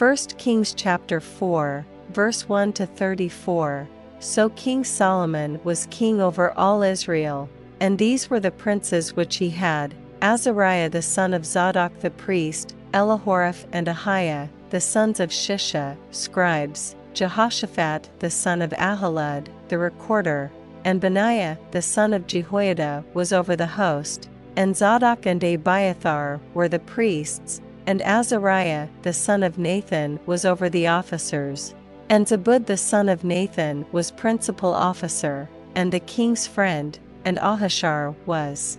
1 0.00 0.16
Kings 0.38 0.72
chapter 0.72 1.20
4, 1.20 1.84
verse 2.08 2.48
1 2.48 2.72
to 2.72 2.86
34. 2.86 3.86
So 4.18 4.48
King 4.48 4.82
Solomon 4.82 5.60
was 5.62 5.88
king 5.90 6.22
over 6.22 6.52
all 6.52 6.82
Israel, 6.82 7.50
and 7.80 7.98
these 7.98 8.30
were 8.30 8.40
the 8.40 8.50
princes 8.50 9.14
which 9.14 9.36
he 9.36 9.50
had 9.50 9.94
Azariah 10.22 10.88
the 10.88 11.02
son 11.02 11.34
of 11.34 11.44
Zadok 11.44 12.00
the 12.00 12.10
priest, 12.12 12.74
Elihoreph 12.94 13.66
and 13.74 13.88
Ahiah, 13.88 14.48
the 14.70 14.80
sons 14.80 15.20
of 15.20 15.28
Shisha, 15.28 15.98
scribes, 16.12 16.96
Jehoshaphat 17.12 18.08
the 18.20 18.30
son 18.30 18.62
of 18.62 18.70
Ahilud, 18.70 19.48
the 19.68 19.76
recorder, 19.76 20.50
and 20.82 20.98
Benaiah 20.98 21.58
the 21.72 21.82
son 21.82 22.14
of 22.14 22.26
Jehoiada 22.26 23.04
was 23.12 23.34
over 23.34 23.54
the 23.54 23.66
host, 23.66 24.30
and 24.56 24.74
Zadok 24.74 25.26
and 25.26 25.44
Abiathar 25.44 26.40
were 26.54 26.68
the 26.68 26.78
priests, 26.78 27.60
and 27.90 28.02
Azariah 28.02 28.86
the 29.02 29.12
son 29.12 29.42
of 29.42 29.58
Nathan 29.58 30.20
was 30.24 30.44
over 30.44 30.68
the 30.68 30.86
officers, 30.86 31.74
and 32.08 32.24
Zabud 32.24 32.66
the 32.66 32.76
son 32.76 33.08
of 33.08 33.24
Nathan 33.24 33.84
was 33.90 34.12
principal 34.12 34.72
officer, 34.72 35.50
and 35.74 35.90
the 35.90 35.98
king's 35.98 36.46
friend, 36.46 36.96
and 37.24 37.36
Ahishar 37.38 38.14
was. 38.26 38.78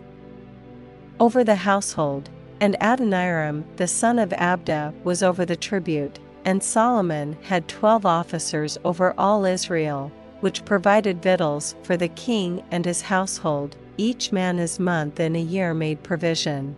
Over 1.20 1.44
the 1.44 1.56
household, 1.56 2.30
and 2.62 2.78
Adoniram 2.80 3.66
the 3.76 3.86
son 3.86 4.18
of 4.18 4.30
Abda 4.30 4.94
was 5.04 5.22
over 5.22 5.44
the 5.44 5.58
tribute, 5.58 6.18
and 6.46 6.64
Solomon 6.64 7.36
had 7.42 7.68
twelve 7.68 8.06
officers 8.06 8.78
over 8.86 9.14
all 9.18 9.44
Israel, 9.44 10.10
which 10.40 10.64
provided 10.64 11.22
victuals 11.22 11.76
for 11.84 11.98
the 11.98 12.08
king 12.08 12.64
and 12.72 12.86
his 12.86 13.02
household, 13.02 13.76
each 13.98 14.32
man 14.32 14.58
his 14.58 14.80
month 14.80 15.20
in 15.20 15.36
a 15.36 15.42
year 15.42 15.74
made 15.74 16.02
provision. 16.02 16.78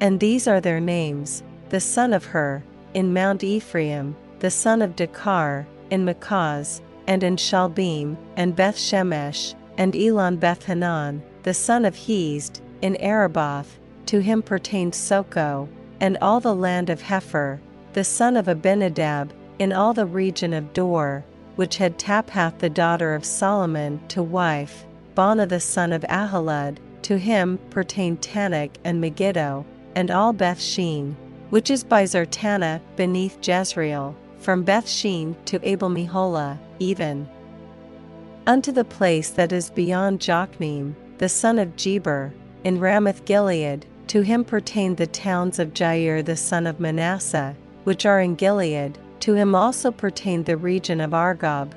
And 0.00 0.20
these 0.20 0.46
are 0.48 0.60
their 0.60 0.80
names 0.80 1.42
the 1.70 1.80
son 1.80 2.12
of 2.12 2.26
Hur, 2.26 2.62
in 2.92 3.12
Mount 3.12 3.42
Ephraim, 3.42 4.14
the 4.38 4.50
son 4.50 4.82
of 4.82 4.94
Dekar, 4.94 5.66
in 5.90 6.04
Makaz, 6.04 6.80
and 7.06 7.22
in 7.22 7.36
Shaalbim, 7.36 8.16
and 8.36 8.54
Beth 8.54 8.76
Shemesh, 8.76 9.54
and 9.76 9.96
Elon 9.96 10.38
Bethhanan, 10.38 11.20
the 11.42 11.54
son 11.54 11.84
of 11.84 11.96
Hesed, 11.96 12.60
in 12.82 12.96
Aruboth, 13.00 13.78
to 14.06 14.20
him 14.20 14.42
pertained 14.42 14.92
Sochoh, 14.92 15.68
and 16.00 16.18
all 16.20 16.40
the 16.40 16.54
land 16.54 16.90
of 16.90 17.02
Hepher, 17.02 17.58
the 17.92 18.04
son 18.04 18.36
of 18.36 18.46
Abinadab, 18.46 19.32
in 19.58 19.72
all 19.72 19.94
the 19.94 20.06
region 20.06 20.52
of 20.52 20.72
Dor, 20.72 21.24
which 21.56 21.78
had 21.78 21.98
Taphath 21.98 22.58
the 22.58 22.70
daughter 22.70 23.14
of 23.14 23.24
Solomon 23.24 24.00
to 24.08 24.22
wife, 24.22 24.84
Baana 25.16 25.48
the 25.48 25.60
son 25.60 25.92
of 25.92 26.02
Ahilud, 26.02 26.78
to 27.02 27.18
him 27.18 27.58
pertained 27.70 28.20
Taanach 28.20 28.70
and 28.84 29.00
Megiddo, 29.00 29.64
and 29.94 30.10
all 30.10 30.32
Beth 30.32 30.60
Shean, 30.60 31.16
which 31.50 31.70
is 31.70 31.84
by 31.84 32.04
Zartanah 32.04 32.80
beneath 32.96 33.38
Jezreel, 33.46 34.14
from 34.38 34.62
Beth 34.62 34.88
Shean 34.88 35.36
to 35.46 35.60
Abel 35.68 35.88
Meholah, 35.88 36.58
even. 36.78 37.28
Unto 38.46 38.72
the 38.72 38.84
place 38.84 39.30
that 39.30 39.52
is 39.52 39.70
beyond 39.70 40.20
Jokneam, 40.20 40.94
the 41.18 41.28
son 41.28 41.58
of 41.58 41.76
Geber, 41.76 42.32
in 42.64 42.80
Ramoth 42.80 43.24
Gilead, 43.24 43.86
to 44.08 44.22
him 44.22 44.44
pertained 44.44 44.96
the 44.96 45.06
towns 45.06 45.58
of 45.58 45.72
Jair 45.72 46.24
the 46.24 46.36
son 46.36 46.66
of 46.66 46.80
Manasseh, 46.80 47.54
which 47.84 48.04
are 48.04 48.20
in 48.20 48.34
Gilead, 48.34 48.98
to 49.20 49.34
him 49.34 49.54
also 49.54 49.90
pertained 49.90 50.44
the 50.44 50.56
region 50.56 51.00
of 51.00 51.12
Argob, 51.12 51.72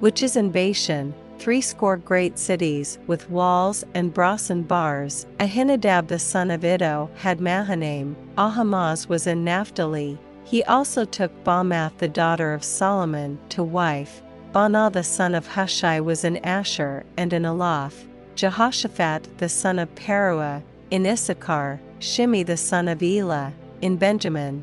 which 0.00 0.22
is 0.22 0.36
in 0.36 0.50
Bashan, 0.50 1.14
threescore 1.40 1.96
great 1.96 2.38
cities 2.38 2.98
with 3.06 3.30
walls 3.30 3.82
and 3.94 4.12
brass 4.12 4.50
and 4.50 4.68
bars. 4.68 5.26
Ahinadab 5.38 6.08
the 6.08 6.18
son 6.18 6.50
of 6.50 6.62
Iddo 6.62 7.10
had 7.16 7.40
Mahanaim, 7.40 8.14
Ahimaaz 8.36 9.08
was 9.08 9.26
in 9.26 9.42
Naphtali. 9.42 10.18
He 10.44 10.62
also 10.64 11.06
took 11.06 11.32
Basmath 11.42 11.96
the 11.96 12.08
daughter 12.08 12.52
of 12.52 12.62
Solomon 12.62 13.38
to 13.48 13.62
wife. 13.62 14.22
Baanah 14.54 14.92
the 14.92 15.02
son 15.02 15.34
of 15.34 15.46
Hushai 15.46 15.98
was 16.00 16.24
in 16.24 16.36
Asher 16.38 17.04
and 17.16 17.32
in 17.32 17.44
Elath. 17.44 18.06
Jehoshaphat 18.34 19.38
the 19.38 19.48
son 19.48 19.78
of 19.78 19.94
Paruah 19.94 20.62
in 20.90 21.06
Issachar. 21.06 21.80
Shimei 22.00 22.42
the 22.42 22.56
son 22.56 22.86
of 22.86 23.02
Elah 23.02 23.54
in 23.80 23.96
Benjamin. 23.96 24.62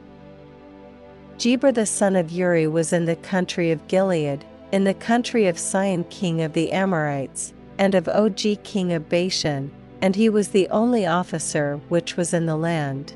Geber 1.40 1.72
the 1.72 1.86
son 1.86 2.16
of 2.16 2.32
Uri 2.32 2.68
was 2.68 2.94
in 2.94 3.06
the 3.06 3.16
country 3.16 3.72
of 3.72 3.88
Gilead, 3.88 4.44
in 4.72 4.84
the 4.84 4.94
country 4.94 5.48
of 5.48 5.58
Sihon 5.58 6.04
king 6.06 6.42
of 6.42 6.54
the 6.54 6.72
Amorites, 6.72 7.54
and 7.78 7.96
of 7.96 8.08
Og 8.08 8.64
king 8.64 8.94
of 8.94 9.10
Bashan, 9.10 9.72
and 10.02 10.16
he 10.16 10.30
was 10.30 10.50
the 10.50 10.68
only 10.70 11.06
officer 11.06 11.80
which 11.90 12.18
was 12.18 12.34
in 12.34 12.46
the 12.46 12.56
land. 12.56 13.14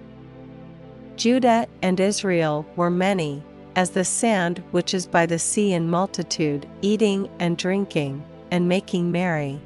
Judah 1.16 1.68
and 1.82 2.00
Israel 2.00 2.66
were 2.76 2.90
many, 2.90 3.44
as 3.76 3.92
the 3.92 4.04
sand 4.04 4.64
which 4.72 4.94
is 4.94 5.06
by 5.06 5.26
the 5.26 5.40
sea 5.40 5.74
in 5.74 5.90
multitude, 5.90 6.68
eating 6.82 7.30
and 7.40 7.58
drinking, 7.58 8.24
and 8.50 8.68
making 8.68 9.12
merry. 9.12 9.60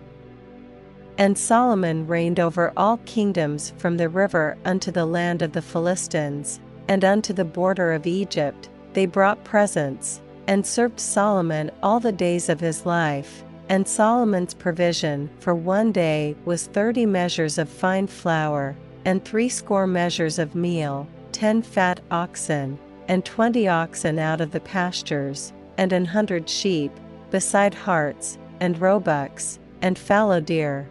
And 1.17 1.37
Solomon 1.37 2.07
reigned 2.07 2.39
over 2.39 2.73
all 2.75 2.97
kingdoms 3.05 3.73
from 3.77 3.97
the 3.97 4.09
river 4.09 4.57
unto 4.65 4.91
the 4.91 5.05
land 5.05 5.41
of 5.41 5.53
the 5.53 5.61
Philistines, 5.61 6.59
and 6.87 7.05
unto 7.05 7.31
the 7.31 7.45
border 7.45 7.93
of 7.93 8.05
Egypt, 8.05 8.69
they 8.93 9.05
brought 9.05 9.43
presents, 9.43 10.21
and 10.47 10.65
served 10.65 10.99
Solomon 10.99 11.71
all 11.81 11.99
the 11.99 12.11
days 12.11 12.49
of 12.49 12.59
his 12.59 12.85
life. 12.85 13.43
And 13.69 13.87
Solomon's 13.87 14.53
provision 14.53 15.29
for 15.39 15.55
one 15.55 15.91
day 15.91 16.35
was 16.45 16.67
thirty 16.67 17.05
measures 17.05 17.57
of 17.57 17.67
fine 17.67 18.07
flour, 18.07 18.75
and 19.05 19.23
threescore 19.23 19.87
measures 19.87 20.37
of 20.37 20.53
meal, 20.53 21.07
ten 21.31 21.61
fat 21.61 21.99
oxen, 22.11 22.77
and 23.07 23.25
twenty 23.25 23.67
oxen 23.67 24.19
out 24.19 24.41
of 24.41 24.51
the 24.51 24.59
pastures, 24.59 25.51
and 25.77 25.91
an 25.91 26.05
hundred 26.05 26.47
sheep, 26.47 26.91
beside 27.31 27.73
harts, 27.73 28.37
and 28.59 28.79
roebucks, 28.79 29.59
and 29.81 29.97
fallow 29.97 30.39
deer, 30.39 30.87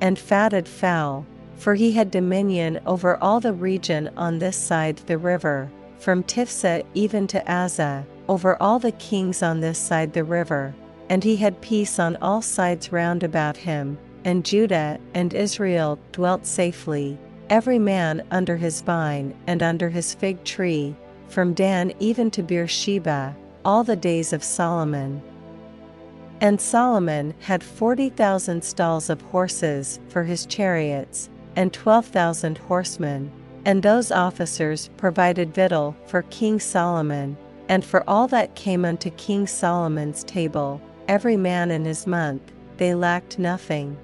and 0.00 0.18
fatted 0.18 0.66
fowl 0.66 1.24
for 1.56 1.74
he 1.74 1.92
had 1.92 2.10
dominion 2.10 2.78
over 2.86 3.16
all 3.16 3.40
the 3.40 3.52
region 3.52 4.10
on 4.16 4.38
this 4.38 4.56
side 4.56 4.96
the 5.06 5.18
river, 5.18 5.70
from 5.98 6.22
Tiphsah 6.22 6.84
even 6.94 7.26
to 7.28 7.40
Azzah, 7.50 8.04
over 8.28 8.60
all 8.60 8.78
the 8.78 8.92
kings 8.92 9.42
on 9.42 9.60
this 9.60 9.78
side 9.78 10.12
the 10.12 10.24
river, 10.24 10.74
and 11.08 11.22
he 11.22 11.36
had 11.36 11.60
peace 11.60 11.98
on 11.98 12.16
all 12.16 12.42
sides 12.42 12.92
round 12.92 13.22
about 13.22 13.56
him, 13.56 13.98
and 14.24 14.44
Judah 14.44 14.98
and 15.14 15.32
Israel 15.32 15.98
dwelt 16.12 16.46
safely, 16.46 17.18
every 17.48 17.78
man 17.78 18.26
under 18.30 18.56
his 18.56 18.80
vine 18.80 19.34
and 19.46 19.62
under 19.62 19.88
his 19.88 20.14
fig 20.14 20.42
tree, 20.44 20.96
from 21.28 21.54
Dan 21.54 21.92
even 22.00 22.30
to 22.32 22.42
Beersheba, 22.42 23.36
all 23.64 23.84
the 23.84 23.96
days 23.96 24.32
of 24.32 24.42
Solomon. 24.42 25.22
And 26.40 26.60
Solomon 26.60 27.34
had 27.40 27.62
forty 27.62 28.10
thousand 28.10 28.62
stalls 28.62 29.08
of 29.08 29.22
horses 29.22 30.00
for 30.08 30.24
his 30.24 30.44
chariots, 30.46 31.30
and 31.54 31.72
twelve 31.72 32.06
thousand 32.06 32.58
horsemen, 32.58 33.30
and 33.64 33.82
those 33.82 34.12
officers 34.12 34.90
provided 34.96 35.54
victual 35.54 35.96
for 36.06 36.22
King 36.22 36.60
Solomon, 36.60 37.36
and 37.68 37.84
for 37.84 38.04
all 38.08 38.28
that 38.28 38.54
came 38.54 38.84
unto 38.84 39.10
King 39.10 39.46
Solomon's 39.46 40.22
table, 40.24 40.80
every 41.08 41.36
man 41.36 41.70
in 41.70 41.84
his 41.84 42.06
month, 42.06 42.52
they 42.76 42.94
lacked 42.94 43.38
nothing. 43.38 43.96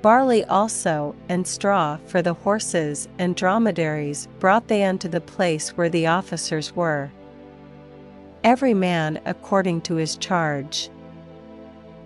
Barley 0.00 0.44
also 0.44 1.14
and 1.28 1.46
straw 1.46 1.98
for 2.06 2.22
the 2.22 2.34
horses 2.34 3.08
and 3.18 3.34
dromedaries 3.34 4.28
brought 4.38 4.68
they 4.68 4.84
unto 4.84 5.08
the 5.08 5.20
place 5.20 5.70
where 5.70 5.88
the 5.88 6.06
officers 6.06 6.74
were. 6.76 7.10
Every 8.44 8.74
man 8.74 9.20
according 9.26 9.80
to 9.82 9.96
his 9.96 10.16
charge. 10.16 10.88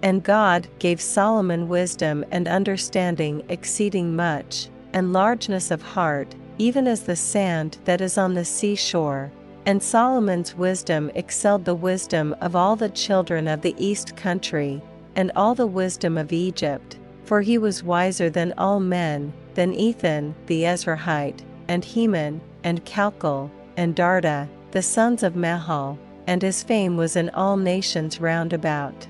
And 0.02 0.22
God 0.22 0.66
gave 0.78 1.00
Solomon 1.00 1.68
wisdom 1.68 2.24
and 2.32 2.48
understanding 2.48 3.44
exceeding 3.48 4.16
much, 4.16 4.68
and 4.94 5.12
largeness 5.12 5.70
of 5.70 5.82
heart, 5.82 6.34
even 6.58 6.86
as 6.86 7.02
the 7.02 7.14
sand 7.14 7.78
that 7.84 8.00
is 8.00 8.18
on 8.18 8.34
the 8.34 8.44
seashore. 8.44 9.30
And 9.64 9.82
Solomon's 9.82 10.56
wisdom 10.56 11.10
excelled 11.14 11.64
the 11.64 11.74
wisdom 11.74 12.34
of 12.40 12.56
all 12.56 12.74
the 12.74 12.88
children 12.88 13.46
of 13.46 13.62
the 13.62 13.76
east 13.78 14.16
country, 14.16 14.82
and 15.14 15.30
all 15.36 15.54
the 15.54 15.66
wisdom 15.66 16.18
of 16.18 16.32
Egypt, 16.32 16.98
for 17.24 17.42
he 17.42 17.58
was 17.58 17.84
wiser 17.84 18.28
than 18.28 18.54
all 18.58 18.80
men, 18.80 19.32
than 19.54 19.72
Ethan 19.72 20.34
the 20.46 20.62
Ezrahite, 20.62 21.42
and 21.68 21.84
Heman, 21.84 22.40
and 22.64 22.84
Chalcol, 22.84 23.50
and 23.76 23.94
Darda, 23.94 24.48
the 24.72 24.82
sons 24.82 25.22
of 25.22 25.34
Mahol, 25.34 25.96
and 26.26 26.42
his 26.42 26.62
fame 26.62 26.96
was 26.96 27.14
in 27.14 27.30
all 27.30 27.56
nations 27.56 28.20
round 28.20 28.52
about. 28.52 29.06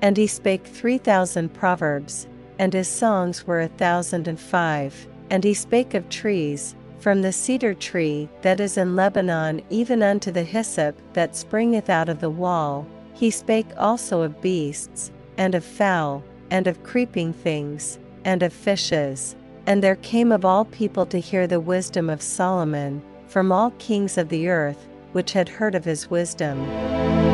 And 0.00 0.16
he 0.16 0.28
spake 0.28 0.66
three 0.66 0.98
thousand 0.98 1.54
proverbs, 1.54 2.28
and 2.58 2.72
his 2.72 2.88
songs 2.88 3.46
were 3.46 3.60
a 3.60 3.68
thousand 3.68 4.28
and 4.28 4.38
five. 4.38 5.08
And 5.30 5.44
he 5.44 5.54
spake 5.54 5.94
of 5.94 6.08
trees, 6.08 6.74
from 6.98 7.22
the 7.22 7.32
cedar 7.32 7.74
tree 7.74 8.28
that 8.42 8.60
is 8.60 8.76
in 8.76 8.96
Lebanon 8.96 9.62
even 9.70 10.02
unto 10.02 10.30
the 10.30 10.42
hyssop 10.42 10.96
that 11.12 11.32
springeth 11.32 11.88
out 11.88 12.08
of 12.08 12.20
the 12.20 12.30
wall. 12.30 12.86
He 13.14 13.30
spake 13.30 13.68
also 13.76 14.22
of 14.22 14.40
beasts, 14.40 15.10
and 15.36 15.54
of 15.54 15.64
fowl, 15.64 16.22
and 16.50 16.66
of 16.66 16.82
creeping 16.82 17.32
things, 17.32 17.98
and 18.24 18.42
of 18.42 18.52
fishes, 18.52 19.36
And 19.66 19.82
there 19.82 19.96
came 19.96 20.32
of 20.32 20.44
all 20.44 20.64
people 20.64 21.04
to 21.06 21.20
hear 21.20 21.46
the 21.46 21.60
wisdom 21.60 22.08
of 22.08 22.22
Solomon, 22.22 23.02
from 23.26 23.52
all 23.52 23.72
kings 23.78 24.16
of 24.16 24.30
the 24.30 24.48
earth, 24.48 24.88
which 25.12 25.32
had 25.32 25.48
heard 25.48 25.74
of 25.74 25.84
his 25.84 26.10
wisdom. 26.10 27.27